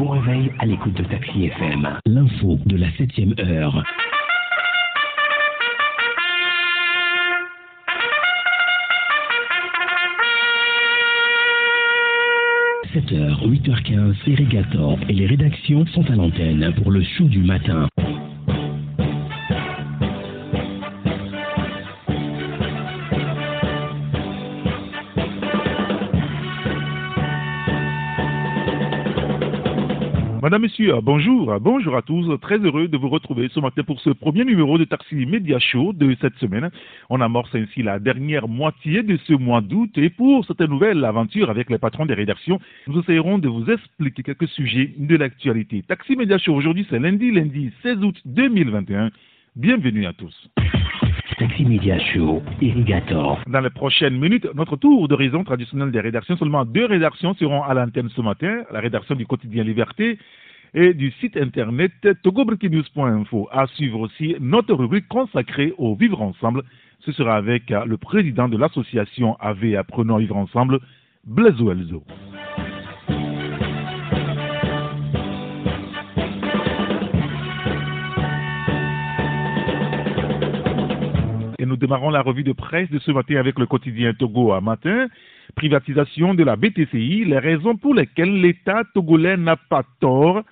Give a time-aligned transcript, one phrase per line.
[0.00, 1.86] Bon réveil à l'écoute de Taxi FM.
[2.06, 3.84] L'info de la 7ème heure.
[12.94, 17.89] «7h, 8h15, Irrigator et les rédactions sont à l'antenne pour le show du matin.
[30.50, 32.36] Madame, Monsieur, bonjour, bonjour à tous.
[32.40, 35.92] Très heureux de vous retrouver ce matin pour ce premier numéro de Taxi Media Show
[35.92, 36.70] de cette semaine.
[37.08, 41.50] On amorce ainsi la dernière moitié de ce mois d'août et pour cette nouvelle aventure
[41.50, 45.84] avec les patrons des rédactions, nous essayerons de vous expliquer quelques sujets de l'actualité.
[45.86, 49.10] Taxi Media Show aujourd'hui, c'est lundi, lundi 16 août 2021.
[49.54, 50.50] Bienvenue à tous.
[51.38, 53.40] Taxi Media Show, Irrigator.
[53.46, 56.36] Dans les prochaines minutes, notre tour d'horizon traditionnel des rédactions.
[56.36, 58.64] Seulement deux rédactions seront à l'antenne ce matin.
[58.72, 60.18] La rédaction du quotidien Liberté
[60.74, 61.92] et du site internet
[62.22, 63.48] togobreakingnews.info.
[63.50, 66.62] À suivre aussi notre rubrique consacrée au Vivre Ensemble.
[67.00, 70.80] Ce sera avec le président de l'association AV Apprenons à Vivre Ensemble,
[71.26, 72.04] Blaise Elzo.
[81.58, 84.62] Et nous démarrons la revue de presse de ce matin avec le quotidien Togo à
[84.62, 85.08] matin.
[85.56, 90.42] Privatisation de la BTCI, les raisons pour lesquelles l'État togolais n'a pas tort.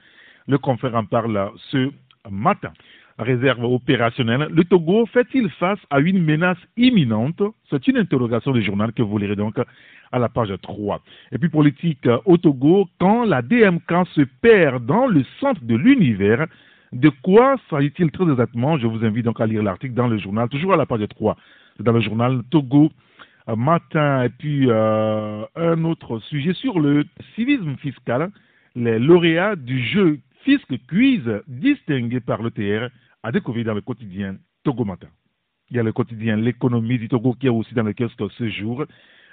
[0.48, 1.90] Le confrère en parle ce
[2.30, 2.72] matin.
[3.18, 4.48] Réserve opérationnelle.
[4.50, 7.42] Le Togo fait-il face à une menace imminente?
[7.68, 9.56] C'est une interrogation du journal que vous lirez donc
[10.10, 11.02] à la page 3.
[11.32, 16.46] Et puis politique au Togo, quand la DMK se perd dans le centre de l'univers,
[16.92, 18.78] de quoi s'agit-il très exactement?
[18.78, 21.36] Je vous invite donc à lire l'article dans le journal, toujours à la page 3,
[21.80, 22.90] dans le journal Togo
[23.50, 24.22] euh, matin.
[24.22, 28.30] Et puis euh, un autre sujet sur le civisme fiscal,
[28.76, 32.88] les lauréats du jeu Fisc Quiz distingués par l'ETR
[33.22, 34.86] à découvrir dans le quotidien Togo.
[35.70, 38.48] Il y a le quotidien L'économie du Togo qui est aussi dans le kiosque ce
[38.48, 38.84] jour.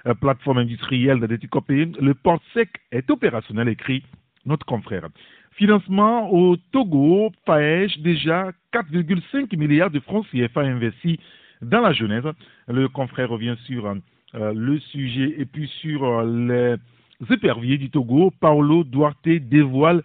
[0.07, 1.85] Euh, plateforme industrielle de Déticopé.
[1.99, 4.03] Le port sec est opérationnel, écrit
[4.45, 5.07] notre confrère.
[5.51, 11.17] Financement au Togo, Paèche, déjà 4,5 milliards de francs CFA investis
[11.61, 12.25] dans la jeunesse.
[12.67, 16.77] Le confrère revient sur euh, le sujet et puis sur euh,
[17.19, 18.31] les éperviers du Togo.
[18.39, 20.03] Paolo Duarte dévoile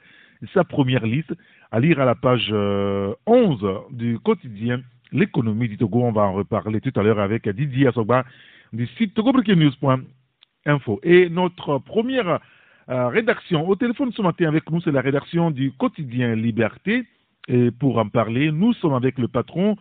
[0.49, 1.35] sa première liste.
[1.71, 6.03] À lire à la page 11 euh, du quotidien L'économie du Togo.
[6.03, 8.25] On va en reparler tout à l'heure avec Didier Asogba
[8.73, 11.01] du site togobreakingnews.info.
[11.03, 12.41] Et notre première
[12.89, 17.05] euh, rédaction au téléphone ce matin avec nous, c'est la rédaction du quotidien Liberté.
[17.49, 19.77] Et pour en parler, nous sommes avec le patron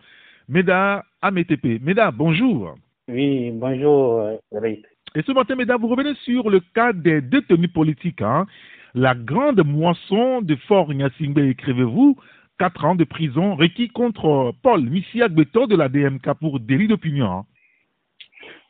[0.48, 1.80] Meda Ametepe.
[1.80, 2.74] Meda, bonjour.
[3.08, 4.84] Oui, bonjour, Eric.
[5.16, 8.22] Et ce matin, Meda, vous revenez sur le cas des détenus politiques.
[8.22, 8.46] Hein.
[8.94, 12.16] La grande moisson de Fort Nyasingbe, écrivez-vous,
[12.58, 17.26] quatre ans de prison requis contre Paul Missiak Beto de la DMK pour délit d'opinion.
[17.26, 17.46] Hein.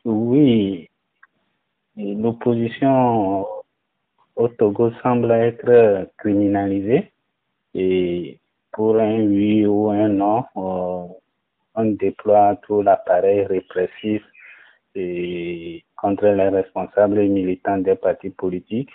[0.03, 0.89] Oui,
[1.95, 3.45] l'opposition
[4.35, 7.11] au Togo semble être criminalisée
[7.75, 8.39] et
[8.71, 14.23] pour un oui ou un non, on déploie tout l'appareil répressif
[14.95, 18.89] et contre les responsables et militants des partis politiques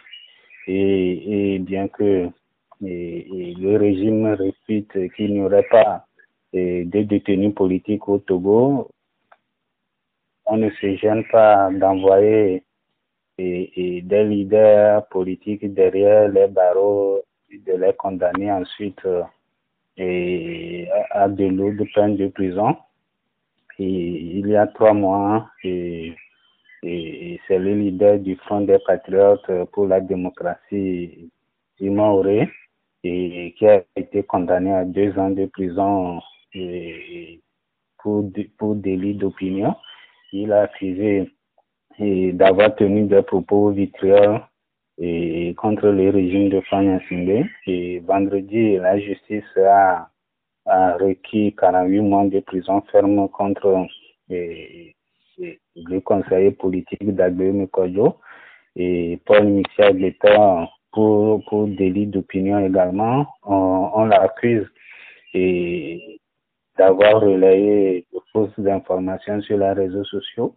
[0.66, 2.28] et, bien que
[2.80, 6.04] le régime répète qu'il n'y aurait pas
[6.52, 8.90] de détenus politiques au Togo,
[10.46, 12.64] on ne se gêne pas d'envoyer
[13.38, 19.06] des leaders politiques derrière les barreaux, de les condamner ensuite
[19.96, 22.76] et à de lourdes peines de prison.
[23.78, 26.14] Et il y a trois mois, et
[26.86, 31.30] et c'est le leader du Front des Patriotes pour la démocratie,
[31.76, 32.48] Simon Auré,
[33.02, 36.20] et qui a été condamné à deux ans de prison
[37.98, 39.74] pour, pour délit d'opinion.
[40.32, 41.28] Il a accusé
[41.98, 44.38] d'avoir tenu des propos vitrieux
[44.98, 47.00] et contre le régime de Fanya
[47.66, 50.08] Et vendredi, la justice a,
[50.66, 53.86] a requis 48 mois de prison ferme contre
[55.38, 58.16] le conseiller politique d'Agbé Kojo
[58.74, 63.26] et Paul Michel l'État pour, pour délit d'opinion également.
[63.44, 64.66] On, l'accuse
[66.78, 70.56] d'avoir relayé de fausses informations sur les réseaux sociaux.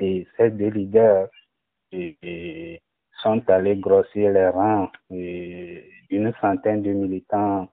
[0.00, 1.28] Et ces deux leaders
[3.22, 7.68] sont allés grossir les rangs d'une centaine de militants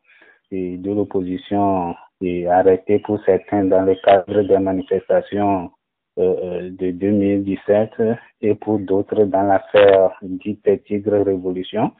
[0.51, 5.71] de l'opposition et arrêtés pour certains dans le cadre des manifestations
[6.17, 7.91] de 2017
[8.41, 11.91] et pour d'autres dans l'affaire dite Tigre Révolution.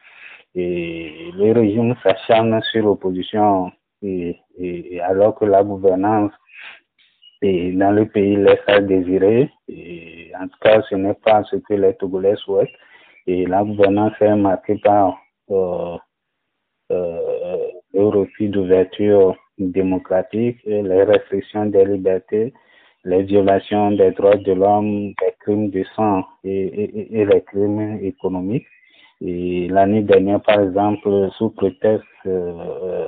[0.54, 3.70] Et le régime s'acharne sur l'opposition
[4.02, 4.36] et,
[5.02, 6.32] alors que la gouvernance
[7.42, 9.50] et dans le pays laisse à désirer.
[9.68, 12.68] Et en tout cas, ce n'est pas ce que les Togolais souhaitent.
[13.26, 15.18] Et la gouvernance est marquée par
[15.50, 15.96] euh,
[16.90, 17.58] euh,
[17.92, 22.52] le refus d'ouverture démocratique, les restrictions des libertés,
[23.08, 28.66] les violations des droits de l'homme, les crimes de sang et, et, les crimes économiques.
[29.20, 33.06] Et l'année dernière, par exemple, sous prétexte euh,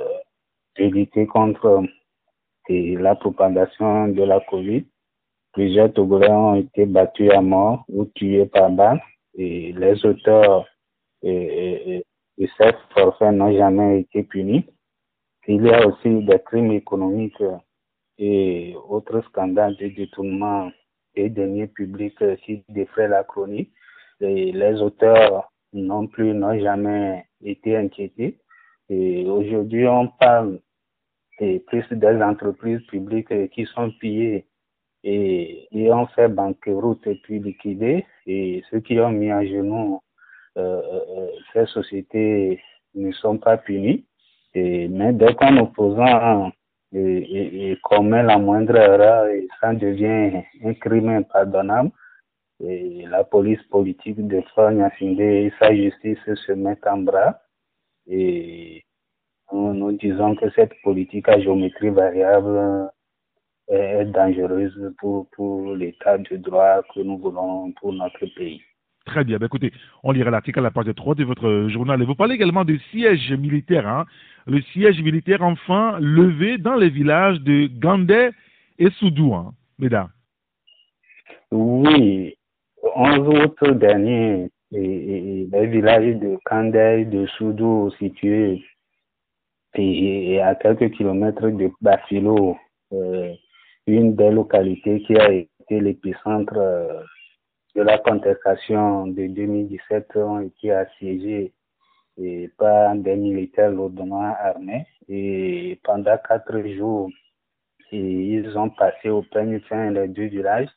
[0.78, 1.84] de lutter contre
[2.68, 4.84] la propagation de la COVID,
[5.52, 9.02] plusieurs Togolais ont été battus à mort ou tués par balle.
[9.36, 10.66] Et les auteurs
[11.22, 12.02] de
[12.38, 14.64] ces forfaits n'ont jamais été punis.
[15.46, 17.42] Il y a aussi des crimes économiques
[18.20, 20.70] et autres scandales de détournement
[21.16, 23.72] des deniers publics qui défraient la chronique.
[24.20, 28.38] Et les auteurs non plus n'ont jamais été inquiétés.
[28.90, 30.60] Et aujourd'hui, on parle
[31.38, 34.46] plus des entreprises publiques qui sont pillées
[35.02, 38.04] et, et ont fait banqueroute et puis liquidées.
[38.26, 40.00] Et ceux qui ont mis à genoux
[40.58, 40.82] euh,
[41.16, 42.60] euh, ces sociétés
[42.94, 44.04] ne sont pas punis.
[44.54, 46.52] Et, mais dès qu'un opposant
[46.92, 51.90] et, et, commet la moindre erreur, et ça devient un crime impardonnable.
[52.62, 57.40] Et la police politique de Nyasinde et sa justice se mettent en bras.
[58.06, 58.84] Et
[59.52, 62.90] nous, disons que cette politique à géométrie variable
[63.68, 68.60] est dangereuse pour, pour l'état de droit que nous voulons pour notre pays.
[69.10, 69.38] Très bien.
[69.38, 69.72] Ben, écoutez,
[70.04, 72.00] on lira l'article à la page 3 de votre journal.
[72.00, 73.88] Et vous parlez également du siège militaire.
[73.88, 74.06] Hein?
[74.46, 78.30] Le siège militaire enfin levé dans les villages de Gandé
[78.78, 80.10] et Soudou, hein, mesdames.
[81.50, 82.36] Oui.
[82.94, 88.62] 11 août dernier, les villages de Gandé et de Soudou situés
[89.74, 92.56] à quelques kilomètres de Bafilo,
[92.92, 93.32] euh,
[93.88, 97.02] une des localités qui a été l'épicentre euh,
[97.74, 101.52] de la contestation de 2017 ont été assiégées
[102.18, 104.86] et par des militaires lourdement armés.
[105.08, 107.10] Et pendant quatre jours
[107.92, 110.68] ils ont passé au premier fin les deux villages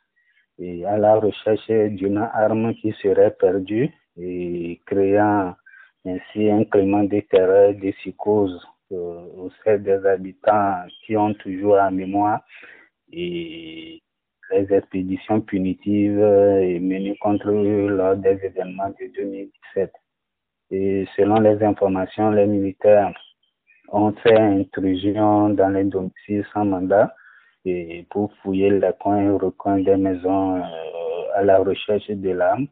[0.60, 5.54] et à la recherche d'une arme qui serait perdue et créant
[6.06, 11.92] ainsi un climat de terreur, de psychose au sein des habitants qui ont toujours en
[11.92, 12.42] mémoire
[13.12, 14.02] et
[14.52, 19.92] les expéditions punitives menées contre eux lors des événements de 2017.
[20.72, 23.14] Et selon les informations, les militaires
[23.90, 27.14] ont fait intrusion dans les domiciles sans mandat
[27.66, 30.62] et pour fouiller les coins et recoins des maisons euh,
[31.36, 32.68] à la recherche de l'arme.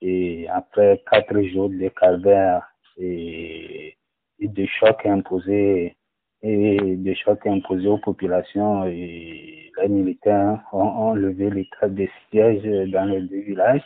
[0.00, 2.62] Et après quatre jours de calvaire
[2.98, 3.96] et
[4.40, 5.96] de chocs imposés
[6.42, 13.04] et de chocs imposés aux populations et les militaires ont, levé l'état de siège dans
[13.04, 13.84] les deux villages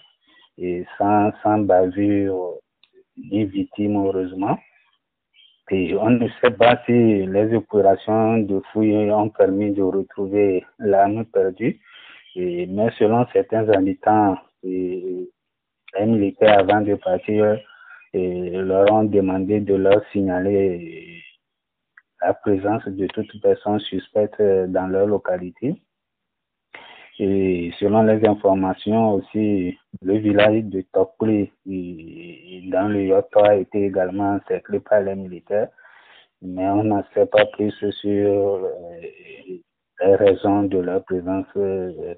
[0.58, 2.54] et sans, sans bavure
[3.16, 4.58] ni victime heureusement.
[5.70, 11.24] Et on ne sait pas si les opérations de fouille ont permis de retrouver l'arme
[11.24, 11.80] perdue.
[12.36, 15.28] Et, mais selon certains habitants, les
[15.98, 17.58] militaires avant de partir
[18.12, 21.15] et leur ont demandé de leur signaler
[22.26, 25.80] la présence de toute personne suspecte dans leur localité.
[27.18, 31.50] Et selon les informations aussi, le village de Tokli
[32.70, 35.68] dans le Yoto a été également encerclé par les militaires,
[36.42, 39.00] mais on n'en sait pas plus sur euh,
[40.00, 42.14] les raisons de leur présence euh,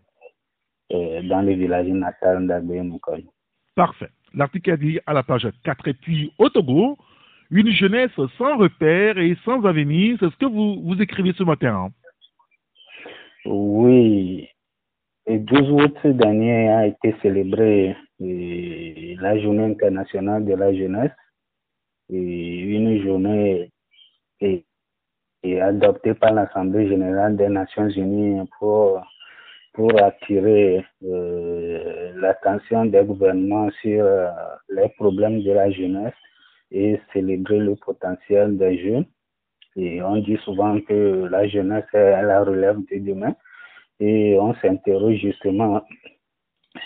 [0.93, 2.83] euh, dans le village natal d'Agbé
[3.77, 4.11] Parfait.
[4.35, 5.89] L'article dit à la page 4.
[5.89, 6.97] Et puis, au Togo,
[7.51, 11.87] une jeunesse sans repère et sans avenir, c'est ce que vous, écrivez ce matin.
[11.87, 11.91] Hein?
[13.47, 14.49] Oui.
[15.27, 21.13] Le 12 août dernier a été célébré euh, la journée internationale de la jeunesse.
[22.11, 23.71] Une journée
[25.61, 29.03] adoptée par l'Assemblée générale des Nations unies pour
[29.75, 34.29] pour attirer euh, l'attention des gouvernements sur euh,
[34.71, 36.15] les problèmes de la jeunesse
[36.71, 39.07] et célébrer le potentiel des jeunes.
[39.77, 43.35] Et on dit souvent que la jeunesse est la relève de demain.
[44.01, 45.83] Et on s'interroge justement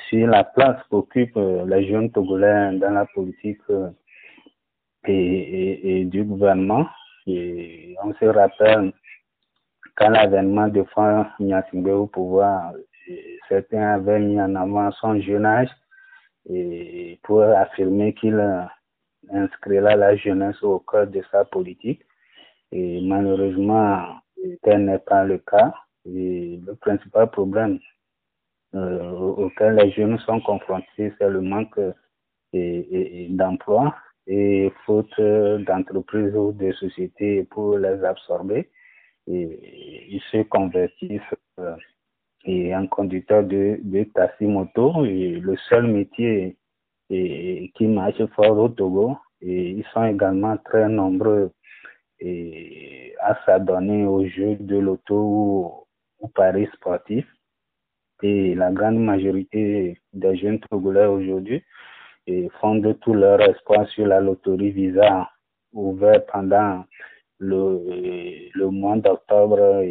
[0.09, 3.61] sur la place qu'occupent euh, les jeunes Togolais dans la politique
[5.07, 6.87] et, du gouvernement.
[7.27, 8.93] Et on se rappelle
[9.97, 12.73] quand l'avènement de Franck Nyasingbe au pouvoir,
[13.49, 15.69] certains avaient mis en avant son jeune âge
[16.49, 18.41] et pour affirmer qu'il
[19.31, 22.03] inscrira la jeunesse au cœur de sa politique.
[22.71, 24.21] Et malheureusement,
[24.63, 25.75] tel n'est pas le cas.
[26.05, 27.79] Et le principal problème
[28.75, 31.79] euh, auquel les jeunes sont confrontés, c'est le manque
[32.53, 33.95] d'emploi
[34.27, 38.71] et faute d'entreprises ou de sociétés pour les absorber.
[39.27, 41.21] Et ils se convertissent
[41.61, 41.77] euh,
[42.45, 45.05] et en conducteur de, de taxi moto.
[45.05, 46.57] Et le seul métier
[47.75, 49.17] qui marche fort au Togo.
[49.41, 51.51] Et ils sont également très nombreux
[53.21, 55.87] à s'adonner aux jeux de l'auto
[56.21, 57.27] ou paris sportif.
[58.23, 61.63] Et la grande majorité des jeunes Togolais aujourd'hui
[62.61, 65.29] fondent tout leur espoir sur la loterie Visa
[65.73, 66.85] ouverte pendant
[67.39, 67.81] le,
[68.55, 69.83] le mois d'octobre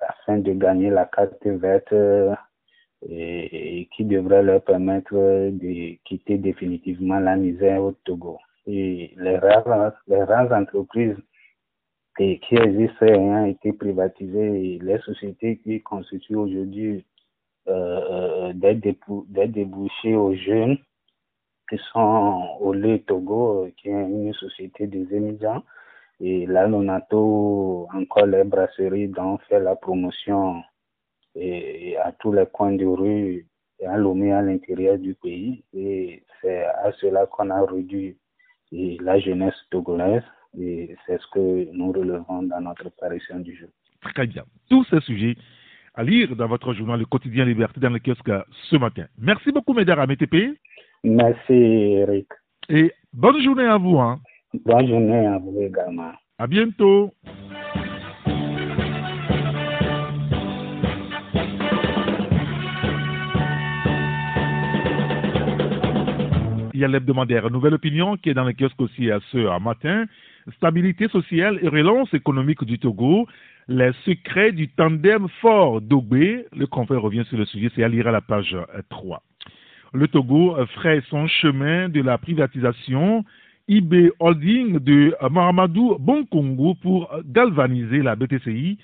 [0.00, 1.92] afin de gagner la carte verte
[3.08, 8.38] et, qui devrait leur permettre de quitter définitivement la misère au Togo.
[8.66, 11.16] Et les rares, les rares entreprises
[12.18, 17.04] et qui existent ayant été privatisées, les sociétés qui constituent aujourd'hui
[17.68, 20.78] euh, euh des, débouchés aux jeunes
[21.68, 25.62] qui sont au lait Togo, qui est une société des émigrants.
[26.20, 30.62] Et là, on a tout encore les brasseries dont fait la promotion
[31.36, 33.46] et à tous les coins de rue
[33.78, 35.62] et à Lomé à l'intérieur du pays.
[35.74, 38.16] Et c'est à cela qu'on a réduit
[38.72, 40.24] la jeunesse togolaise
[40.58, 43.68] et c'est ce que nous relevons dans notre apparition du jour.
[44.14, 44.44] Très bien.
[44.70, 45.36] Tous ces sujets
[45.94, 48.30] à lire dans votre journal Le Quotidien Liberté dans le kiosque
[48.70, 49.06] ce matin.
[49.18, 50.58] Merci beaucoup, Mesdames à MTP.
[51.04, 52.28] Merci, Eric.
[52.68, 53.98] Et bonne journée à vous.
[53.98, 54.20] Hein.
[54.64, 56.12] Bonne journée à vous également.
[56.38, 57.12] À bientôt.
[66.76, 70.04] Il y a l'hebdomadaire Nouvelle Opinion qui est dans le kiosque aussi à ce matin.
[70.56, 73.26] Stabilité sociale et relance économique du Togo.
[73.66, 76.44] Les secrets du tandem fort d'Ogbe.
[76.54, 78.54] Le confrère revient sur le sujet, c'est à lire à la page
[78.90, 79.22] 3.
[79.94, 83.24] Le Togo ferait son chemin de la privatisation
[83.68, 88.76] IB Holding de Mahamadou Bonkongo pour galvaniser la BTCI.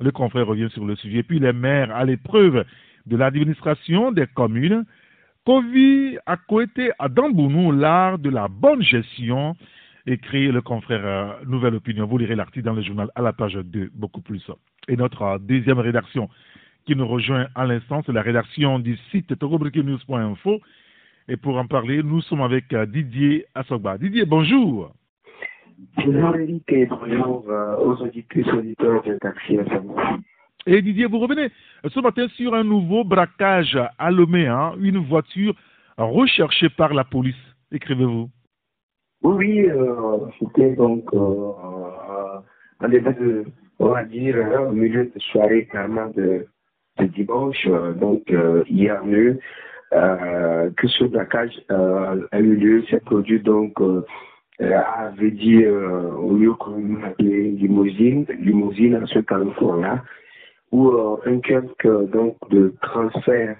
[0.00, 1.22] Le confrère revient sur le sujet.
[1.22, 2.64] Puis les maires à l'épreuve
[3.06, 4.84] de l'administration des communes
[5.46, 9.54] Kovi a coété à Dambounou l'art de la bonne gestion,
[10.04, 12.04] écrit le confrère euh, Nouvelle Opinion.
[12.04, 14.44] Vous lirez l'article dans le journal à la page 2, beaucoup plus.
[14.88, 16.28] Et notre euh, deuxième rédaction
[16.84, 20.60] qui nous rejoint à l'instant, c'est la rédaction du site togobreakingnews.info.
[21.28, 23.98] Et pour en parler, nous sommes avec euh, Didier Assogba.
[23.98, 24.90] Didier, bonjour.
[25.96, 27.44] Bonjour et bonjour
[27.84, 29.56] aux auditeurs, auditeurs de Taxi
[30.66, 31.50] et Didier, vous revenez
[31.88, 35.54] ce matin sur un nouveau braquage à Lomé, hein, une voiture
[35.96, 37.36] recherchée par la police.
[37.72, 38.28] Écrivez-vous.
[39.22, 41.52] Oui, euh, c'était donc euh,
[42.80, 43.44] un débat de,
[43.78, 44.36] on va dire,
[44.68, 46.46] au milieu de soirée carrément de,
[47.00, 48.32] dimanche, euh, donc
[48.68, 49.38] hier nuit,
[49.90, 53.78] que ce braquage a eu lieu, s'est produit donc
[54.58, 60.02] avait dit au lieu qu'on appelait limousine, limousine à ce carrefour-là,
[60.72, 63.56] où euh, un kiosque donc, de transfert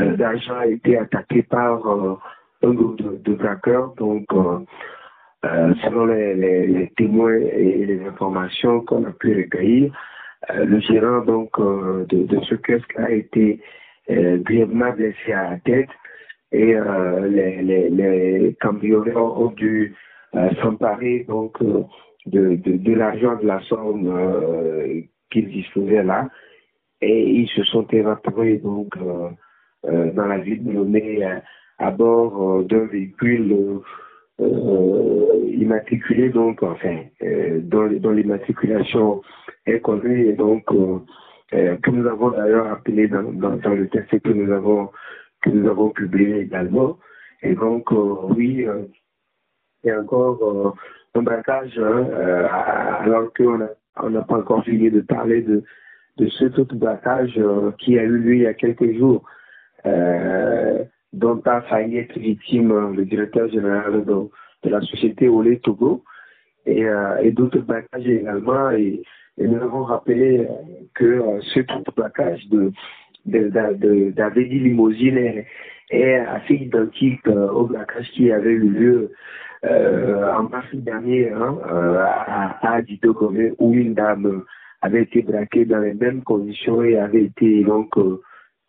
[0.00, 2.16] euh, d'argent a été attaqué par euh,
[2.62, 3.96] un groupe de, de.
[3.96, 4.26] Donc,
[5.42, 9.92] selon les, témoins et les informations qu'on a pu recueillir,
[10.54, 13.60] le gérant donc de, ce kiosque a été
[14.08, 15.88] grièvement blessé à la tête
[16.52, 16.76] et
[17.28, 19.94] les, les, cambrioleurs ont dû
[20.62, 21.60] s'emparer donc
[22.26, 26.28] de l'argent de la somme qu'ils disposaient là.
[27.00, 29.30] Et ils se sont évaporés donc euh,
[29.86, 31.24] euh, dans la ville de Lomé
[31.78, 33.80] à, bord d'un véhicule
[34.38, 36.98] immatriculé donc enfin
[37.62, 39.22] dont, l'immatriculation
[39.66, 40.28] est connue.
[40.28, 44.90] Et donc que nous avons d'ailleurs appelé dans, dans, le texte que nous avons
[45.42, 46.98] que nous avons publié également.
[47.42, 48.64] Et donc oui
[49.84, 50.76] il y a encore
[51.14, 52.06] un braquage hein,
[53.00, 53.70] alors qu'on n'a
[54.00, 55.62] on n'a pas encore fini de parler de
[56.18, 59.24] de ce autre braquage euh, qui a eu lieu il y a quelques jours,
[59.86, 64.28] euh, dont a failli être victime euh, le directeur général de,
[64.64, 66.04] la société Olé Togo
[66.66, 66.84] et,
[67.32, 68.70] d'autres braquages également.
[68.70, 69.02] Et,
[69.38, 70.46] nous avons rappelé
[70.94, 72.70] que ce autre braquage de,
[73.24, 75.46] de, Limousine est,
[75.92, 79.12] assez identique au braquage qui avait eu lieu
[79.64, 83.14] en mars dernier hein, à, à Dito
[83.58, 84.42] où une dame
[84.82, 88.20] avait été braqué dans les mêmes conditions et avait été donc euh,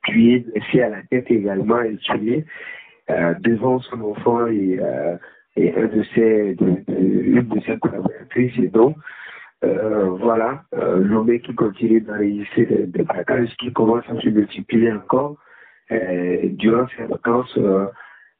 [0.05, 2.45] tué, blessé à la tête également et tué
[3.09, 5.17] euh, devant son enfant et euh,
[5.55, 6.55] et un de ses,
[6.87, 8.57] une de ses collaboratrices.
[8.57, 8.97] Et donc,
[9.61, 15.37] voilà, euh, qui continue d'enregistrer des, des braquages qui commencent à se multiplier encore
[15.89, 17.57] durant ces vacances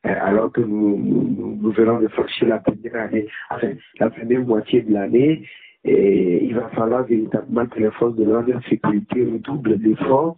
[0.03, 3.69] alors que nous, venons de franchir la première année, enfin,
[3.99, 5.47] la première moitié de l'année,
[5.85, 10.35] il va falloir véritablement que les forces de l'ordre et sécurité redoublent d'efforts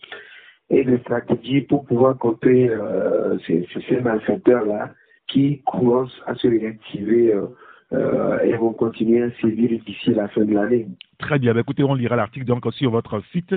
[0.69, 4.93] et de stratégies pour pouvoir contrer euh, ces, malfaiteurs-là
[5.27, 7.45] qui commencent à se réactiver euh,
[7.93, 10.88] euh, et vont continuer à sévir d'ici la fin de l'année.
[11.19, 11.53] Très bien.
[11.53, 13.55] Ben, écoutez, on lira l'article donc sur votre site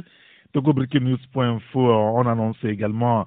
[0.52, 1.80] togobreakingnews.info.
[1.80, 3.26] On annonce également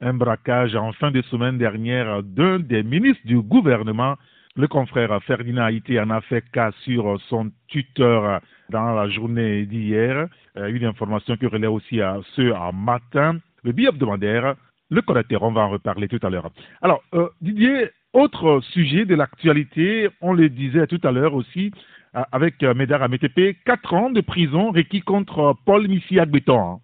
[0.00, 4.16] un braquage en fin de semaine dernière d'un des ministres du gouvernement.
[4.56, 10.28] Le confrère Ferdinand Haïti en a fait cas sur son tuteur dans la journée d'hier.
[10.58, 13.38] Euh, une information qui relaie aussi à ce matin.
[13.62, 14.56] Le billet hebdomadaire,
[14.90, 16.50] le collecteur, on va en reparler tout à l'heure.
[16.82, 21.72] Alors, euh, Didier, autre sujet de l'actualité, on le disait tout à l'heure aussi,
[22.14, 26.80] avec Médard Amétépé, 4 ans de prison requis contre Paul Missi Béton.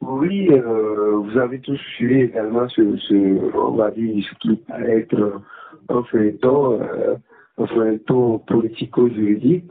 [0.00, 2.82] Oui, euh, vous avez tous suivi également ce,
[3.56, 5.40] on va dire, ce qui paraît être
[5.88, 7.16] un feuilleton, euh,
[7.58, 9.70] un feuilleton politico-juridique.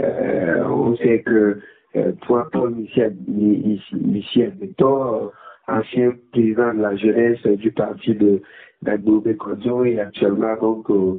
[0.00, 1.60] Euh, on sait que
[1.96, 5.30] euh, Paul Michel Béton,
[5.68, 8.42] ancien président de la jeunesse du parti de
[8.82, 11.18] d'Agbobé Kodjo et actuellement donc euh,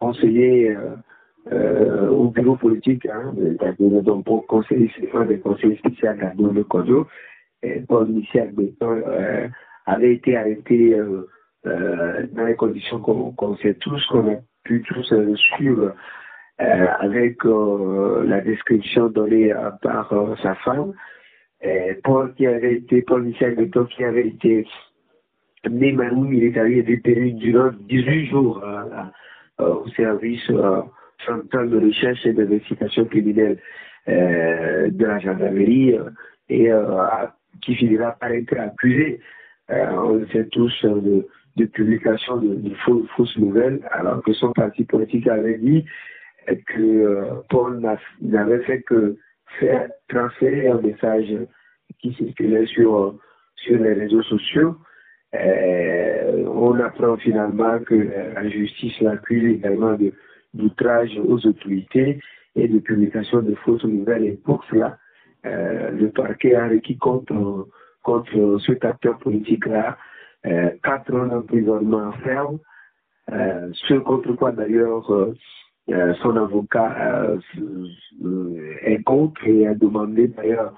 [0.00, 0.74] conseiller
[1.50, 3.34] euh, au bureau politique hein,
[4.04, 4.88] donc pour conseiller
[5.26, 6.10] des conseillers spéciaux
[6.68, 7.08] Kodjo,
[7.88, 9.48] Paul Michel Béton euh,
[9.86, 11.26] avait été arrêté euh,
[11.64, 15.92] dans les conditions qu'on sait tous, qu'on a pu tous suivre
[16.58, 20.92] avec la description donnée par sa femme.
[22.04, 24.64] Paul qui avait été, Paul Michel Béton qui avait été
[25.68, 28.62] Neymanou militaire est détenu durant 18 jours
[29.58, 30.48] au service
[31.26, 33.58] central de recherche et d'investigation criminelle
[34.06, 35.96] de la gendarmerie
[36.48, 36.70] et
[37.60, 39.20] qui finira par être accusé,
[39.70, 44.32] euh, on le sait tous, euh, de, de publication de, de fausses, nouvelles, alors que
[44.32, 45.84] son parti politique avait dit
[46.46, 47.80] que euh, Paul
[48.20, 49.16] n'avait fait que
[49.60, 51.26] faire transférer un message
[52.00, 53.18] qui circulait sur,
[53.56, 54.76] sur les réseaux sociaux.
[55.32, 57.94] on apprend finalement que
[58.34, 59.96] la justice l'accuse également
[60.54, 62.20] d'outrage aux autorités
[62.54, 64.24] et de publication de fausses nouvelles.
[64.24, 64.98] Et pour cela,
[65.46, 67.68] euh, le parquet a requis contre,
[68.02, 69.96] contre cet acteur politique-là
[70.46, 72.58] euh, quatre ans d'emprisonnement ferme,
[73.30, 75.06] euh, ce contre quoi d'ailleurs
[76.22, 77.36] son avocat
[78.82, 80.72] est contre et a demandé d'ailleurs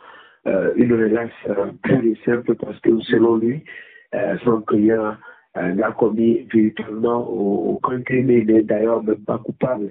[0.77, 1.47] une relâche
[1.83, 3.63] plus et simple parce que selon lui,
[4.45, 5.15] son client
[5.57, 9.91] n'a commis véritablement aucun crime et n'est d'ailleurs même pas coupable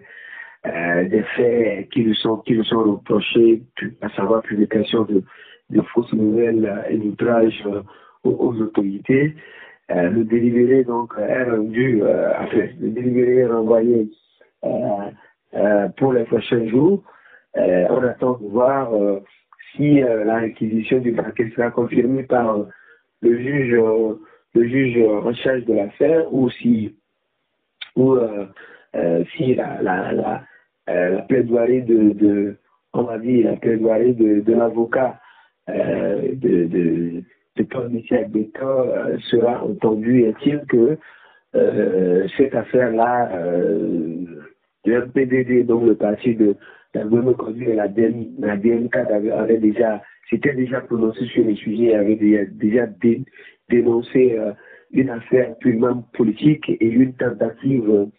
[0.66, 3.62] euh, des faits qui lui sont, qui lui sont reprochés,
[4.02, 5.22] à savoir publication de,
[5.70, 7.82] de fausses nouvelles et outrage euh,
[8.24, 9.36] aux, autorités.
[9.92, 14.10] Euh, le délibéré donc est rendu, enfin, le délibéré est renvoyé
[15.98, 17.04] pour les prochains jours.
[17.56, 18.90] on attend de voir
[19.76, 22.66] si la réquisition du paquet sera confirmée par
[23.22, 23.78] le juge,
[24.54, 26.96] le juge en charge de l'affaire ou si,
[27.96, 28.18] ou
[29.36, 30.44] si la, la, la,
[30.90, 32.58] euh, la plaidoirie de, de,
[32.94, 35.20] on va dire, la plaidoirie de, l'avocat
[35.70, 37.24] euh, de, de,
[37.56, 40.26] de Paul Michel Béton euh, sera entendue.
[40.26, 40.98] Est-il que
[41.56, 44.26] euh, cette affaire-là, euh,
[44.86, 46.56] le PDD, donc le parti de
[46.94, 51.96] la conduit et la, DM, la DMK avait, déjà, s'était déjà prononcé sur les sujets,
[51.96, 52.88] avait déjà, déjà
[53.72, 54.54] euh,
[54.92, 58.10] une affaire purement politique et une tentative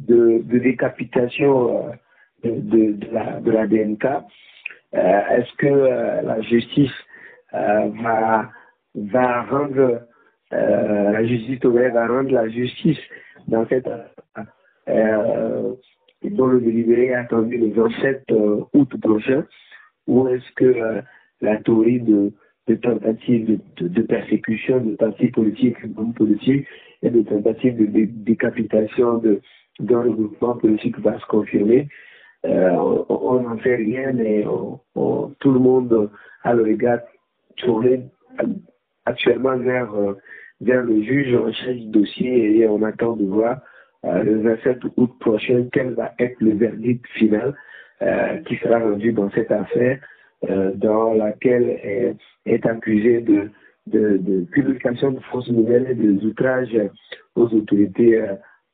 [0.00, 1.90] de, décapitation
[2.44, 4.04] de, de, la, DNK.
[4.94, 6.92] Euh, Est-ce que euh, la justice
[7.54, 10.02] euh, va, rendre
[10.50, 12.98] la justice va rendre la justice
[13.48, 13.88] dans cette
[16.22, 18.24] dont le délibéré est attendu le 27
[18.72, 19.44] août prochain,
[20.06, 21.02] ou est-ce que
[21.40, 22.32] la théorie de,
[22.68, 26.66] de tentative de, de, persécution de partis politiques, de politiques,
[27.02, 29.22] et de tentative de, décapitation
[29.78, 31.88] d'un regroupement politique va se confirmer
[32.44, 34.44] euh, on n'en fait rien, mais
[34.94, 36.10] tout le monde
[36.44, 37.00] a le regard
[37.56, 38.02] tourné
[39.04, 40.14] actuellement vers, euh,
[40.60, 43.60] vers le juge en charge du dossier et on attend de voir
[44.04, 47.54] euh, le 27 août prochain quel va être le verdict final
[48.46, 49.98] qui sera rendu dans cette affaire
[50.74, 53.50] dans laquelle est, est accusé de,
[53.86, 56.76] de, de, publication de fausses nouvelles et de outrages
[57.34, 58.22] aux autorités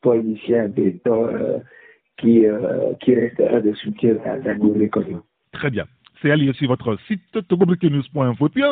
[0.02, 0.72] Paul Michel
[1.06, 1.58] euh,
[2.18, 4.90] qui, euh, qui reste un des soutiens de la nouvelle
[5.52, 5.86] Très bien.
[6.20, 8.48] C'est aller sur votre site togobreaknews.info.
[8.48, 8.62] Puis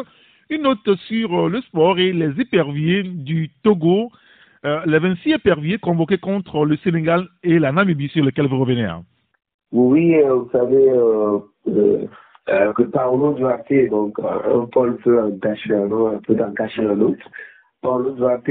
[0.51, 4.11] une note sur le sport et les éperviers du Togo.
[4.65, 8.85] les 26 éperviers convoqués contre le Sénégal et la Namibie sur lesquels vous revenez.
[8.85, 9.05] Hein.
[9.73, 10.91] Oui, vous savez
[12.77, 16.83] que Paolo Duarte, donc un pôle peut en cacher un autre, peut en cacher
[18.13, 18.49] Duarte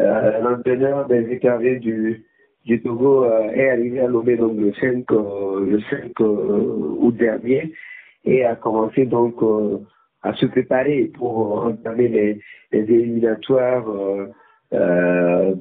[0.00, 2.24] euh, l'entraîneur des écarriers du,
[2.64, 7.72] du Togo euh, est arrivé à Lomé donc le 5, euh, le 5 août dernier
[8.24, 9.36] et a commencé donc
[10.22, 12.40] à se préparer pour entamer les,
[12.72, 13.84] les éliminatoires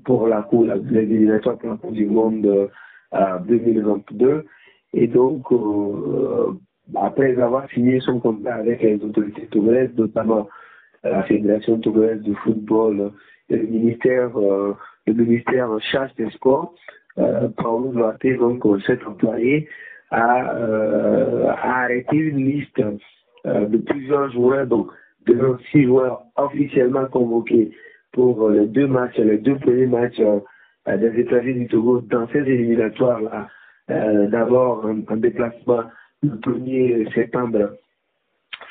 [0.06, 2.70] pour la cour, les éliminatoires pour la Coupe du Monde
[3.48, 4.46] 2022.
[4.94, 5.44] Et donc,
[6.96, 10.48] après avoir signé son contrat avec les autorités togolaises, notamment
[11.04, 13.12] la Fédération togolaise de football,
[13.50, 14.74] le ministère, euh,
[15.06, 16.74] le ministère chasse des sports,
[17.20, 19.68] euh, Paolo Duarte, donc cet employé,
[20.10, 22.82] a, euh, a arrêté une liste
[23.46, 24.88] euh, de plusieurs joueurs, donc
[25.28, 27.72] de six joueurs officiellement convoqués
[28.12, 30.22] pour les deux matchs, les deux premiers matchs
[30.88, 33.48] des étrangers du Togo dans ces éliminatoires-là.
[34.30, 35.84] D'abord un, déplacement
[36.24, 37.78] le 1er septembre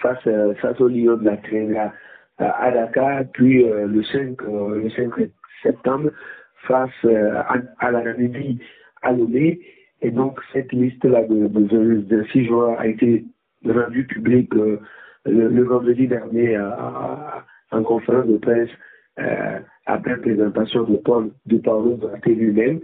[0.00, 0.28] face,
[0.60, 1.92] face au Lyon de la Tréga
[2.38, 5.30] à Dakar, puis euh, le, 5, euh, le 5
[5.62, 6.10] septembre
[6.66, 7.42] face euh,
[7.78, 8.58] à, la Namibie
[9.02, 9.60] à Lomé.
[10.00, 13.24] Et donc cette liste-là de, de, six joueurs a été
[13.64, 16.58] rendue publique le, vendredi dernier
[17.70, 18.70] en conférence de presse
[19.86, 22.80] après présentation de Paul de Paulo lui-même.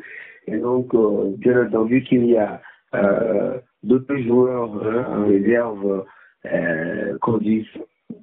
[0.47, 0.95] Et donc,
[1.39, 2.61] bien entendu qu'il y a
[3.83, 6.05] d'autres joueurs hein, en réserve
[7.21, 7.67] qu'on dit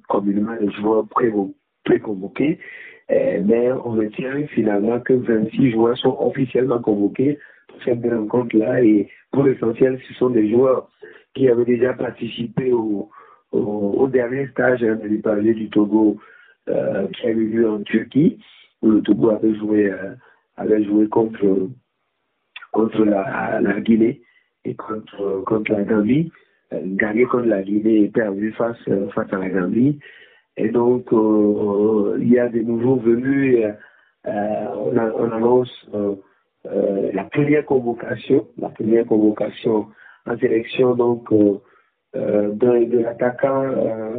[0.08, 2.58] communément les joueurs pré-convoqués,
[3.10, 7.38] euh, mais on retient finalement que 26 joueurs sont officiellement convoqués
[7.68, 10.90] pour cette rencontre-là et pour l'essentiel, ce sont des joueurs
[11.34, 13.10] qui avaient déjà participé au,
[14.08, 16.18] dernier stage hein, de du Togo
[16.68, 18.38] euh, qui avait lieu en Turquie,
[18.82, 20.14] où le Togo avait joué, euh,
[20.56, 21.68] avait joué contre,
[22.72, 24.22] contre la Guinée
[24.74, 26.30] contre, contre la Gambie.
[26.72, 30.00] Euh, gagné contre la Guinée et perdu face, euh, face à la Gambie.
[30.56, 33.64] Et donc, euh, il y a des nouveaux venus.
[34.24, 35.90] on, on, annonce
[36.64, 39.86] la première convocation, la première convocation
[40.26, 41.60] en sélection donc de,
[42.14, 43.62] de l'attaquant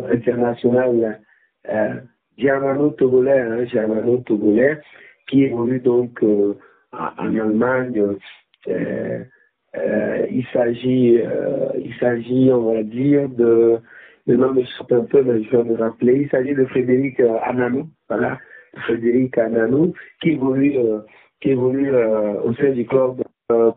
[0.10, 1.20] international
[2.38, 4.78] Germano Togolais, hein,
[5.28, 6.24] qui évolue donc
[6.94, 8.16] en, Allemagne.
[9.76, 13.78] Euh, il s'agit, euh, il s'agit, on va dire, de,
[14.26, 16.22] le nom me un peu, mais je vais me rappeler.
[16.22, 18.40] Il s'agit de Frédéric euh, Ananou, voilà,
[18.86, 20.78] Frédéric Ananou, qui évolue,
[21.42, 21.92] qui évolue
[22.44, 23.24] au sein du club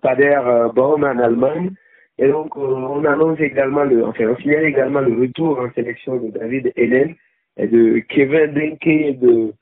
[0.03, 0.41] Pader
[0.75, 1.71] Baum en Allemagne.
[2.19, 6.31] Et donc, on annonce également le, enfin, on signale également le retour en sélection de
[6.31, 7.15] David Hélène
[7.57, 9.53] et de Kevin Denke et de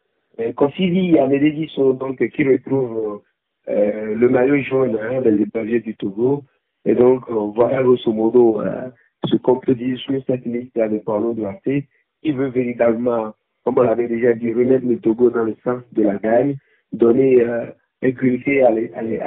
[0.56, 3.22] Kosili Amedediso, donc, qui retrouve
[3.68, 6.44] euh, le maillot jaune hein, des étrangers du Togo.
[6.84, 8.88] Et donc, euh, voilà grosso modo euh,
[9.26, 11.84] ce qu'on peut dire sur cette liste de Paulo Duarte,
[12.22, 16.02] qui veut véritablement, comme on l'avait déjà dit, remettre le Togo dans le sens de
[16.02, 16.56] la gagne,
[16.92, 17.66] donner euh,
[18.02, 18.70] inculquer à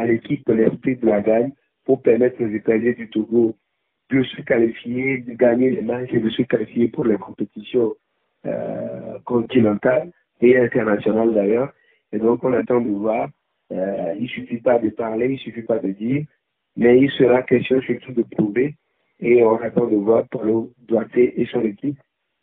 [0.05, 1.51] l'équipe l'esprit de la gagne
[1.85, 3.55] pour permettre aux étrangers du Togo
[4.09, 7.93] de se qualifier, de gagner les matchs et de se qualifier pour les compétitions
[9.25, 11.71] continentales et internationales d'ailleurs.
[12.11, 13.29] Et donc, on attend de voir
[14.21, 16.25] il ne suffit pas de parler, il ne suffit pas de dire,
[16.77, 18.75] mais il sera question surtout de prouver.
[19.19, 21.97] Et on attend de voir Paulo Duarte et son équipe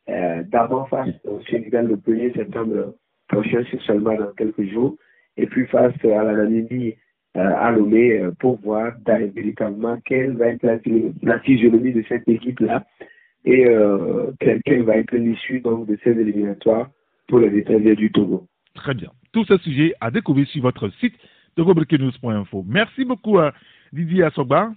[0.08, 2.94] euh, d'abord face au Sénégal le 1er septembre
[3.28, 4.96] prochain, c'est seulement dans quelques jours,
[5.36, 6.84] et puis face à la euh,
[7.34, 10.62] à Lomé euh, pour voir véritablement quelle va être
[11.22, 12.86] la, physionomie de cette équipe-là
[13.44, 13.64] et
[14.64, 16.90] quelle, va être l'issue donc de ces éliminatoires
[17.28, 18.46] pour les étrangers du Togo.
[18.74, 19.10] Très bien.
[19.32, 21.14] Tous ces sujets à découvrir sur votre site
[21.56, 22.64] de gobriquenews.info.
[22.66, 23.52] Merci beaucoup à
[23.92, 24.70] Didier Assoba.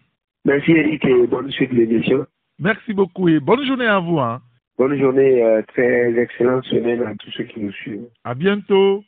[0.46, 2.26] Merci Eric et bonne suite de l'émission.
[2.60, 4.20] Merci beaucoup et bonne journée à vous.
[4.20, 4.42] Hein.
[4.78, 8.08] Bonne journée, euh, très excellente semaine à tous ceux qui nous suivent.
[8.24, 9.04] À bientôt.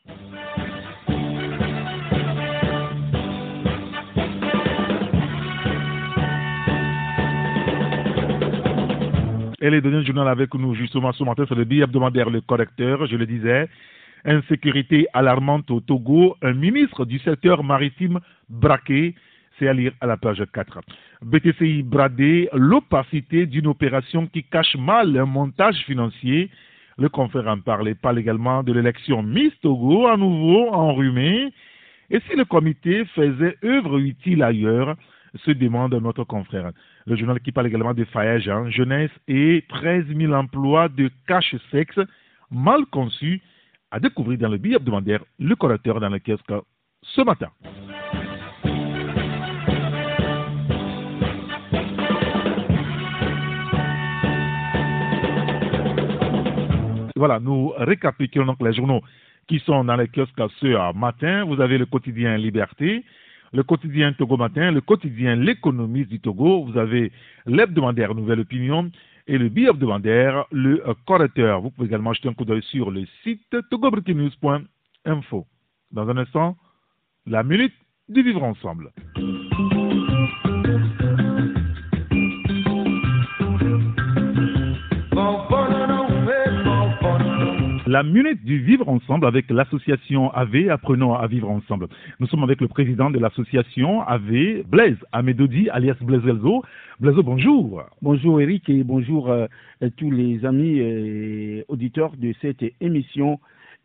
[9.63, 13.05] Et les derniers journal avec nous justement ce matin, c'est le dit hebdomadaire Le Correcteur,
[13.07, 13.69] je le disais.
[14.25, 19.15] Insécurité alarmante au Togo, un ministre du secteur maritime braqué,
[19.59, 20.79] c'est à lire à la page 4.
[21.23, 26.49] BTCI bradé, l'opacité d'une opération qui cache mal un montage financier.
[26.97, 31.51] Le confrère en parlait, parle également de l'élection Miss Togo, à nouveau enrhumée.
[32.09, 34.95] Et si le comité faisait œuvre utile ailleurs,
[35.43, 36.71] se demande notre confrère.
[37.07, 41.99] Le journal qui parle également de faillage, hein, jeunesse et 13 000 emplois de cache-sexe
[42.51, 43.41] mal conçus
[43.93, 46.51] à découvrir dans le billet hebdomadaire Le correcteur dans le kiosque
[47.03, 47.49] ce matin.
[57.15, 59.01] Voilà, nous récapitulons donc les journaux
[59.47, 61.45] qui sont dans les kiosques ce matin.
[61.45, 63.05] Vous avez le quotidien Liberté,
[63.53, 66.65] le quotidien Togo Matin, le quotidien L'économiste du Togo.
[66.65, 67.11] Vous avez
[67.45, 68.89] l'hebdomadaire Nouvelle Opinion
[69.27, 71.61] et le bi-hebdomadaire Le Correcteur.
[71.61, 75.47] Vous pouvez également jeter un coup d'œil sur le site togobreakingnews.info.
[75.91, 76.57] Dans un instant,
[77.25, 77.73] la minute
[78.09, 78.91] du vivre ensemble.
[87.85, 91.89] La minute du vivre ensemble avec l'association AV, apprenons à vivre ensemble.
[92.21, 96.63] Nous sommes avec le président de l'association AV, Blaise Amedodi, alias Blaise Elzo.
[97.01, 97.83] Blaise, bonjour.
[98.01, 99.47] Bonjour Eric et bonjour euh,
[99.81, 103.41] à tous les amis et auditeurs de cette émission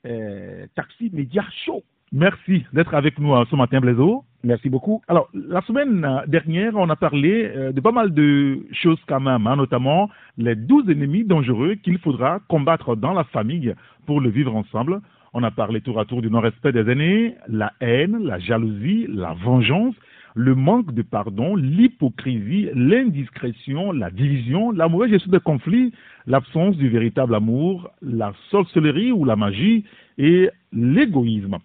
[0.07, 1.83] euh, Taxi Média Show.
[2.13, 4.25] Merci d'être avec nous euh, ce matin, Blaiseau.
[4.43, 5.03] Merci beaucoup.
[5.09, 9.21] Alors, la semaine euh, dernière, on a parlé euh, de pas mal de choses quand
[9.21, 13.75] même, hein, notamment les douze ennemis dangereux qu'il faudra combattre dans la famille
[14.07, 15.03] pour le vivre ensemble.
[15.35, 19.35] On a parlé tour à tour du non-respect des aînés, la haine, la jalousie, la
[19.35, 19.95] vengeance,
[20.35, 25.93] le manque de pardon, l'hypocrisie, l'indiscrétion, la division, la mauvaise gestion des conflits,
[26.27, 29.85] l'absence du véritable amour, la sorcellerie ou la magie
[30.17, 31.59] et l'égoïsme.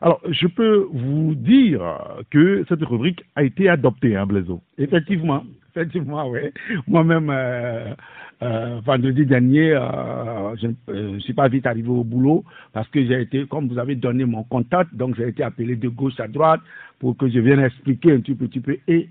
[0.00, 1.82] Alors, je peux vous dire
[2.30, 4.62] que cette rubrique a été adoptée, hein, Blaiseau.
[4.78, 6.40] Effectivement, effectivement, oui.
[6.86, 7.94] Moi-même, euh,
[8.42, 13.22] euh, vendredi dernier, euh, je ne suis pas vite arrivé au boulot parce que j'ai
[13.22, 16.60] été, comme vous avez donné mon contact, donc j'ai été appelé de gauche à droite
[17.00, 18.76] pour que je vienne expliquer un petit, petit peu.
[18.86, 19.08] Et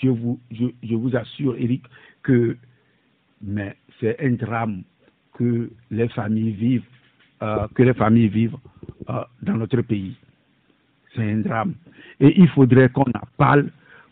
[0.00, 1.82] je vous, je, je vous assure, Eric,
[2.22, 2.56] que
[4.00, 4.82] c'est un drame
[5.34, 6.84] que les familles vivent,
[7.74, 8.56] que les familles vivent
[9.42, 10.16] dans notre pays
[11.18, 11.74] c'est un drame.
[12.20, 13.70] Et il faudrait qu'on en parle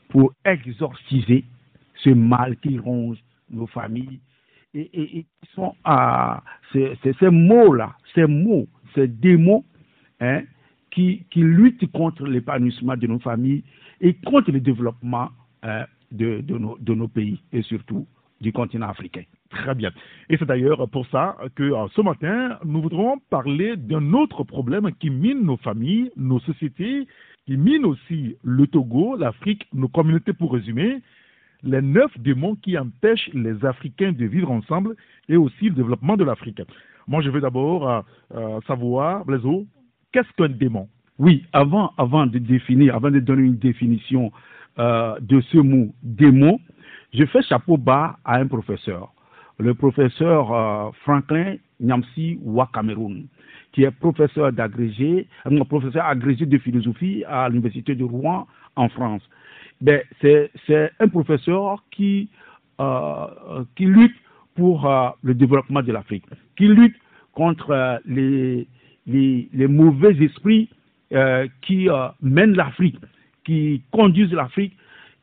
[0.09, 1.45] pour exorciser
[2.03, 3.19] ce mal qui ronge
[3.51, 4.21] nos familles.
[4.75, 6.43] Et, et, sont à
[6.73, 6.99] ces,
[7.31, 9.65] mots-là, ces mots, ces démons
[10.21, 10.43] hein,
[10.91, 13.65] qui, qui luttent contre l'épanouissement de nos familles
[14.03, 15.31] et contre le développement
[15.63, 18.07] hein, de, de, nos, de nos pays et surtout
[18.43, 19.23] du continent africain.
[19.63, 19.91] Très bien.
[20.29, 24.91] Et c'est d'ailleurs pour ça que euh, ce matin, nous voudrons parler d'un autre problème
[24.99, 27.07] qui mine nos familles, nos sociétés,
[27.47, 31.01] qui mine aussi le Togo, l'Afrique, nos communautés pour résumer,
[31.63, 34.95] les neuf démons qui empêchent les Africains de vivre ensemble
[35.29, 36.61] et aussi le développement de l'Afrique.
[37.09, 38.01] Moi, je veux d'abord euh,
[38.35, 39.67] euh, savoir, Blaiseau,
[40.13, 40.89] qu'est-ce qu'un démon?
[41.19, 44.33] Oui, avant, avant de définir, avant de donner une définition
[44.79, 46.61] de ce mot démon,
[47.15, 49.15] je fais chapeau bas à un professeur
[49.59, 52.39] le professeur euh, Franklin Nyamsi
[52.73, 53.27] Cameroun,
[53.73, 59.23] qui est professeur d'agrégé, un professeur agrégé de philosophie à l'université de Rouen en France.
[59.81, 62.31] Ben, c'est un professeur qui,
[62.81, 64.17] euh, qui lutte
[64.55, 66.25] pour euh, le développement de l'Afrique,
[66.57, 66.97] qui lutte
[67.33, 68.67] contre les,
[69.07, 70.71] les, les, mauvais esprits
[71.61, 71.89] qui
[72.23, 72.97] mènent l'Afrique,
[73.45, 74.75] qui conduisent l'Afrique,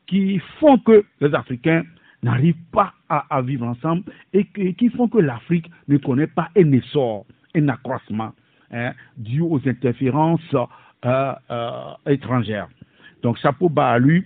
[0.06, 1.82] qui font que les Africains
[2.24, 7.26] n'arrivent pas à, vivre ensemble et qui font que l'Afrique ne connaît pas un essor,
[7.54, 8.32] un accroissement
[8.72, 10.56] hein, dû aux interférences
[11.04, 12.68] euh, euh, étrangères.
[13.22, 14.24] Donc, chapeau bas à lui.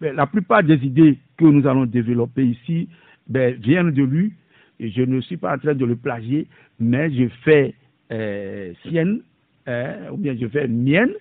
[0.00, 2.88] la plupart des idées que nous allons développer ici
[3.28, 4.32] ben, viennent de lui.
[4.80, 6.48] Je ne suis pas en train de le plagier,
[6.80, 7.74] mais je fais
[8.12, 9.20] euh, sienne,
[9.66, 11.12] hein, ou bien je fais mienne,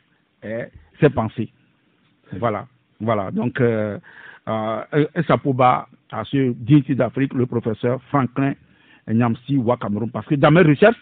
[0.44, 0.66] hein,
[1.00, 1.52] ses pensées.
[2.34, 2.68] Voilà.
[3.00, 3.30] Voilà.
[3.32, 3.62] Donc,
[4.48, 4.86] un
[5.28, 8.54] chapeau bas à ce dignité d'Afrique, le professeur Franklin
[9.08, 10.12] Nyamsi Cameroun.
[10.12, 10.98] Parce que dans mes recherches,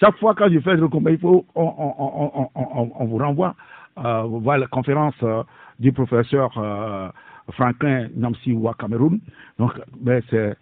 [0.00, 3.54] chaque fois que je fais le combat, il faut, on, vous renvoie
[3.98, 5.42] euh, la conférence euh,
[5.78, 7.08] du professeur euh,
[7.52, 9.20] Franklin Nyamsi Cameroun.
[9.58, 10.56] Donc, ben, c'est,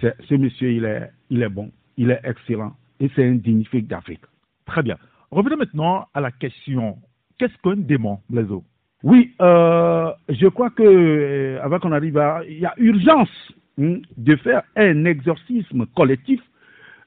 [0.00, 4.22] ce monsieur, il est, il est bon, il est excellent et c'est un dignifique d'Afrique.
[4.66, 4.96] Très bien.
[5.30, 6.98] Revenons maintenant à la question
[7.38, 8.64] qu'est-ce qu'un démon, Blaiseau
[9.02, 13.30] oui, euh, je crois que euh, avant qu'on arrive à, il y a urgence
[13.80, 16.40] hein, de faire un exorcisme collectif.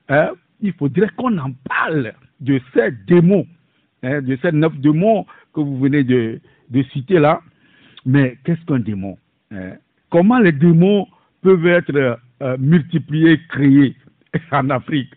[0.09, 0.31] Hein.
[0.59, 3.45] il faudrait qu'on en parle de ces démons,
[4.01, 6.39] hein, de ces neuf démons que vous venez de,
[6.91, 7.41] citer là.
[8.05, 9.17] Mais qu'est-ce qu'un démon
[10.09, 11.07] Comment les démons
[11.41, 13.95] peuvent être euh, multipliés, créés
[14.51, 15.13] en Afrique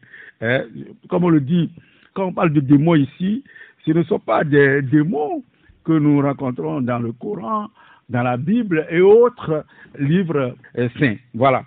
[1.09, 1.73] Comme on le dit,
[2.12, 3.43] quand on parle de démons ici,
[3.87, 5.43] ce ne sont pas des démons
[5.87, 7.68] que nous rencontrons dans le Coran,
[8.11, 9.64] dans la Bible et autres
[9.99, 11.16] livres euh, saints.
[11.33, 11.62] Voilà.